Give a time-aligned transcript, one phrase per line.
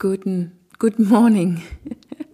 [0.00, 1.60] Good, good morning.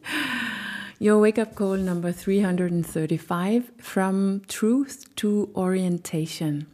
[1.00, 6.68] Your wake up call number 335 from truth to orientation.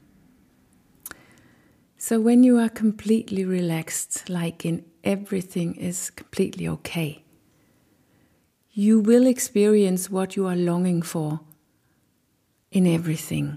[1.97, 7.25] So, when you are completely relaxed, like in everything is completely okay,
[8.73, 11.41] you will experience what you are longing for
[12.71, 13.57] in everything.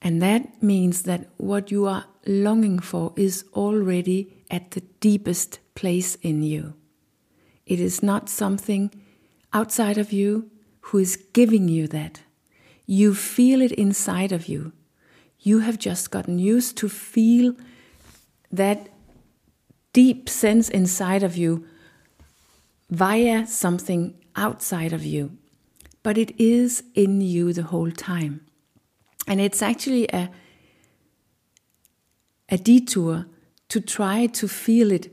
[0.00, 6.14] And that means that what you are longing for is already at the deepest place
[6.16, 6.74] in you.
[7.66, 8.90] It is not something
[9.52, 10.50] outside of you
[10.82, 12.20] who is giving you that.
[12.86, 14.72] You feel it inside of you.
[15.40, 17.54] You have just gotten used to feel
[18.50, 18.90] that
[19.94, 21.66] deep sense inside of you
[22.90, 25.38] via something outside of you.
[26.02, 28.44] But it is in you the whole time.
[29.26, 30.30] And it's actually a,
[32.48, 33.26] a detour
[33.72, 35.10] to try to feel it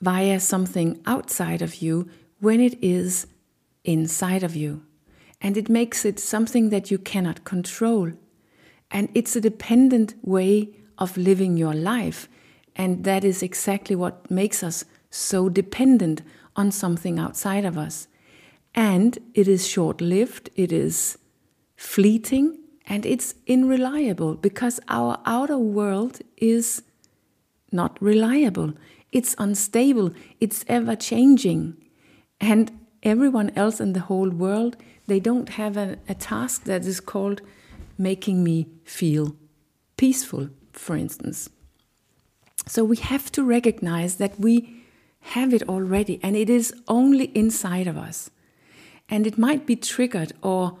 [0.00, 2.08] via something outside of you
[2.40, 3.26] when it is
[3.84, 4.82] inside of you.
[5.42, 8.12] And it makes it something that you cannot control.
[8.90, 12.26] And it's a dependent way of living your life.
[12.74, 16.22] And that is exactly what makes us so dependent
[16.56, 18.08] on something outside of us.
[18.74, 21.18] And it is short lived, it is
[21.76, 26.82] fleeting, and it's unreliable because our outer world is
[27.72, 28.74] not reliable.
[29.12, 31.76] It's unstable, it's ever changing.
[32.40, 32.70] And
[33.02, 37.40] everyone else in the whole world, they don't have a, a task that is called
[37.96, 39.34] making me feel
[39.96, 41.50] peaceful, for instance.
[42.66, 44.84] So we have to recognize that we
[45.20, 48.30] have it already and it is only inside of us.
[49.08, 50.78] And it might be triggered or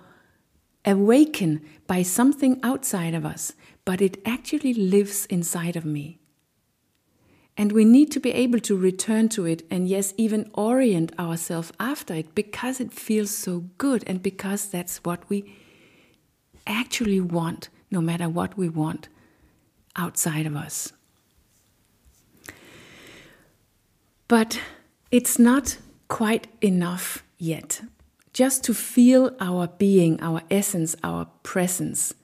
[0.84, 3.52] awakened by something outside of us,
[3.84, 6.18] but it actually lives inside of me.
[7.58, 11.72] And we need to be able to return to it and, yes, even orient ourselves
[11.80, 15.56] after it because it feels so good and because that's what we
[16.68, 19.08] actually want, no matter what we want
[19.96, 20.92] outside of us.
[24.28, 24.60] But
[25.10, 27.82] it's not quite enough yet
[28.32, 32.14] just to feel our being, our essence, our presence.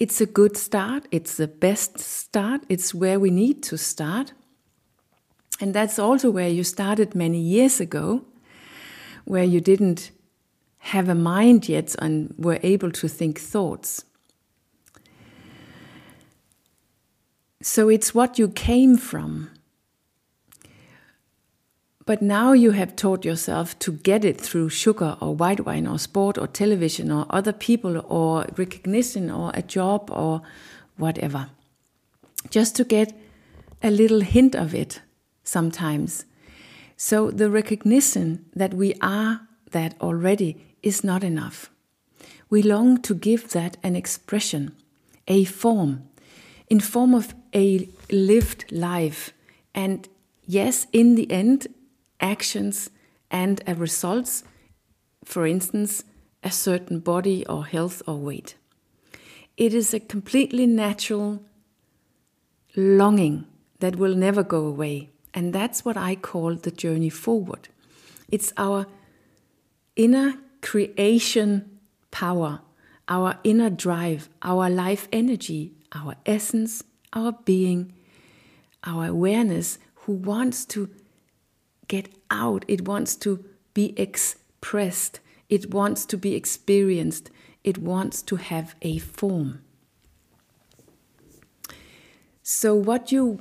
[0.00, 4.32] It's a good start, it's the best start, it's where we need to start.
[5.62, 8.24] And that's also where you started many years ago,
[9.24, 10.10] where you didn't
[10.78, 14.04] have a mind yet and were able to think thoughts.
[17.62, 19.50] So it's what you came from.
[22.06, 26.00] But now you have taught yourself to get it through sugar or white wine or
[26.00, 30.42] sport or television or other people or recognition or a job or
[30.96, 31.50] whatever.
[32.50, 33.16] Just to get
[33.80, 35.00] a little hint of it
[35.44, 36.24] sometimes.
[36.96, 39.40] So the recognition that we are
[39.72, 41.70] that already is not enough.
[42.48, 44.76] We long to give that an expression,
[45.26, 46.08] a form,
[46.68, 49.32] in form of a lived life.
[49.74, 50.08] And
[50.46, 51.66] yes, in the end,
[52.20, 52.90] actions
[53.30, 54.44] and a results,
[55.24, 56.04] for instance,
[56.42, 58.54] a certain body or health or weight.
[59.56, 61.42] It is a completely natural
[62.76, 63.46] longing
[63.80, 65.11] that will never go away.
[65.34, 67.68] And that's what I call the journey forward.
[68.30, 68.86] It's our
[69.96, 71.78] inner creation
[72.10, 72.60] power,
[73.08, 76.82] our inner drive, our life energy, our essence,
[77.12, 77.92] our being,
[78.84, 80.90] our awareness who wants to
[81.88, 83.44] get out, it wants to
[83.74, 87.30] be expressed, it wants to be experienced,
[87.64, 89.60] it wants to have a form.
[92.42, 93.40] So what you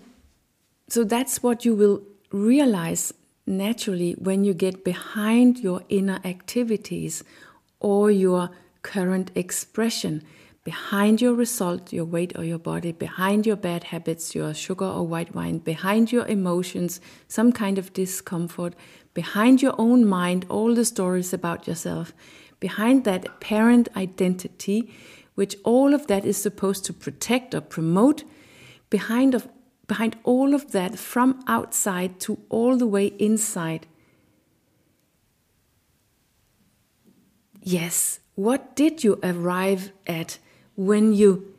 [0.91, 2.02] so that's what you will
[2.34, 3.13] realize
[3.47, 7.24] naturally when you get behind your inner activities
[7.79, 8.50] or your
[8.81, 10.22] current expression.
[10.66, 15.07] Behind your result, your weight or your body, behind your bad habits, your sugar or
[15.07, 17.00] white wine, behind your emotions,
[17.30, 18.75] some kind of discomfort,
[19.13, 22.13] behind your own mind, all the stories about yourself,
[22.60, 24.94] behind that parent identity,
[25.36, 28.25] which all of that is supposed to protect or promote,
[28.89, 29.48] behind of
[29.91, 33.85] behind all of that from outside to all the way inside.
[37.61, 40.38] Yes, what did you arrive at
[40.77, 41.53] when you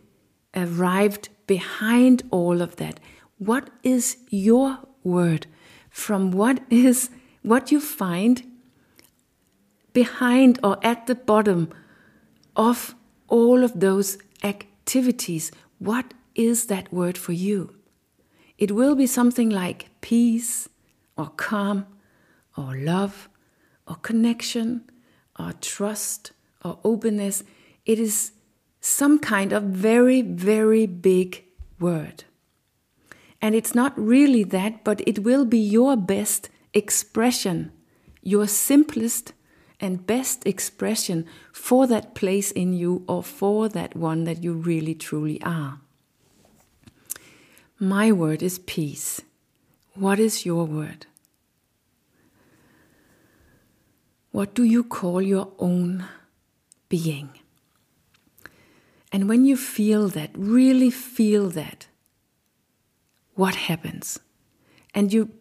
[0.55, 2.99] arrived behind all of that,
[3.37, 5.47] what is your word
[5.91, 7.11] from what is
[7.43, 8.43] what you find
[9.93, 11.69] behind or at the bottom
[12.57, 12.95] of
[13.29, 15.53] all of those activities?
[15.79, 17.82] What is that word for you?
[18.63, 20.69] It will be something like peace,
[21.17, 21.85] or calm
[22.57, 23.29] or love
[23.89, 24.89] or connection
[25.37, 26.31] or trust
[26.65, 27.43] or openness.
[27.85, 28.31] It is
[28.81, 31.43] some kind of very, very big
[31.81, 32.23] word.
[33.41, 37.73] And it's not really that, but it will be your best expression,
[38.23, 39.33] your simplest
[39.81, 44.95] and best expression for that place in you or for that one that you really
[44.95, 45.82] truly are.
[47.83, 49.23] My word is peace.
[49.95, 51.07] What is your word?
[54.31, 56.05] What do you call your own
[56.89, 57.31] being?
[59.11, 61.89] And when you feel that, really feel that,
[63.35, 64.21] what happens?
[64.95, 65.33] And you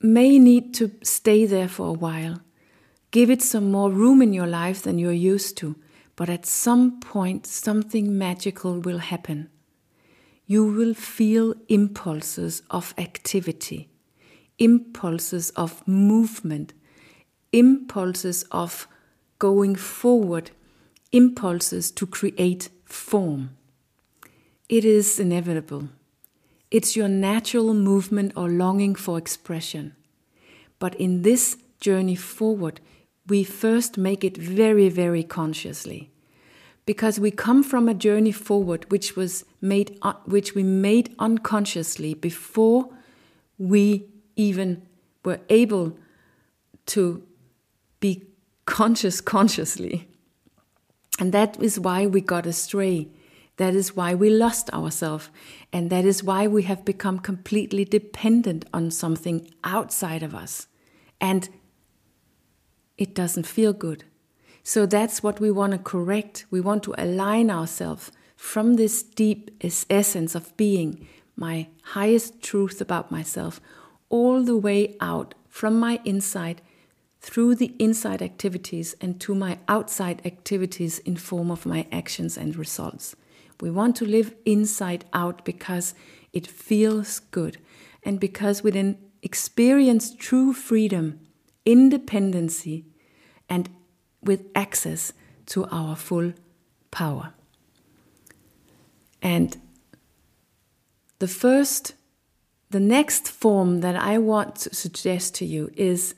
[0.00, 2.42] may need to stay there for a while.
[3.10, 5.74] Give it some more room in your life than you're used to.
[6.14, 9.50] But at some point, something magical will happen.
[10.50, 13.90] You will feel impulses of activity,
[14.58, 16.72] impulses of movement,
[17.52, 18.88] impulses of
[19.38, 20.50] going forward,
[21.12, 23.58] impulses to create form.
[24.70, 25.90] It is inevitable.
[26.70, 29.96] It's your natural movement or longing for expression.
[30.78, 32.80] But in this journey forward,
[33.26, 36.10] we first make it very, very consciously.
[36.88, 42.88] Because we come from a journey forward which was made which we made unconsciously before
[43.58, 44.06] we
[44.36, 44.86] even
[45.22, 45.98] were able
[46.86, 47.22] to
[48.00, 48.24] be
[48.64, 50.08] conscious consciously.
[51.20, 53.08] And that is why we got astray.
[53.58, 55.28] That is why we lost ourselves.
[55.70, 60.68] And that is why we have become completely dependent on something outside of us.
[61.20, 61.50] And
[62.96, 64.04] it doesn't feel good.
[64.68, 66.44] So that's what we want to correct.
[66.50, 73.10] We want to align ourselves from this deep essence of being, my highest truth about
[73.10, 73.62] myself,
[74.10, 76.60] all the way out from my inside
[77.18, 82.54] through the inside activities and to my outside activities in form of my actions and
[82.54, 83.16] results.
[83.62, 85.94] We want to live inside out because
[86.34, 87.56] it feels good
[88.02, 91.20] and because we then experience true freedom,
[91.64, 92.84] independency,
[93.48, 93.70] and
[94.22, 95.12] with access
[95.46, 96.32] to our full
[96.90, 97.32] power.
[99.22, 99.56] And
[101.18, 101.94] the first,
[102.70, 106.14] the next form that I want to suggest to you is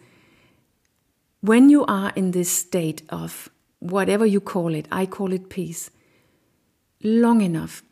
[1.40, 3.48] when you are in this state of
[3.78, 5.90] whatever you call it, I call it peace,
[7.02, 7.82] long enough,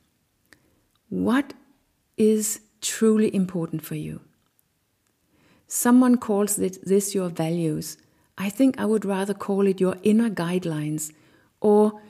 [1.09, 1.55] what
[2.19, 4.21] is truly important for you?
[5.67, 7.97] Someone calls this your values.
[8.39, 11.13] I think I would rather call it your inner guidelines
[11.61, 12.01] or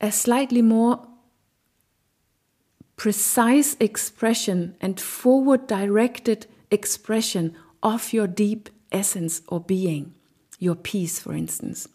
[0.00, 1.06] a slightly more
[2.96, 10.14] precise expression and forward directed expression of your deep essence or being
[10.58, 11.88] your peace, for instance.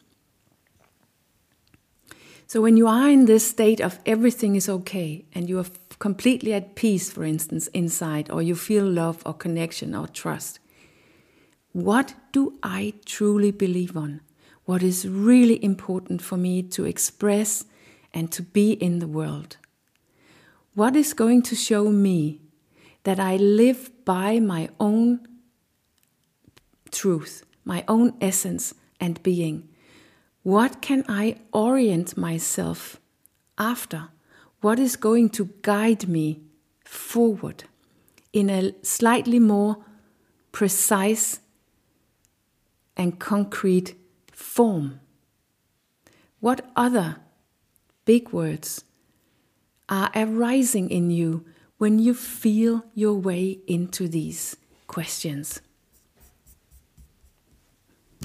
[2.47, 5.65] So, when you are in this state of everything is okay and you are
[5.99, 10.59] completely at peace, for instance, inside, or you feel love or connection or trust,
[11.73, 14.21] what do I truly believe on?
[14.65, 17.65] What is really important for me to express
[18.13, 19.57] and to be in the world?
[20.73, 22.41] What is going to show me
[23.03, 25.25] that I live by my own
[26.91, 29.69] truth, my own essence and being.
[30.43, 32.99] What can I orient myself
[33.57, 34.09] after?
[34.61, 36.41] What is going to guide me
[36.83, 37.65] forward
[38.33, 39.77] in a slightly more
[40.51, 41.39] precise
[42.97, 43.95] and concrete
[44.33, 44.99] form?
[46.39, 47.17] What other
[48.05, 48.83] big words
[49.87, 51.45] are arising in you
[51.77, 55.61] when you feel your way into these questions?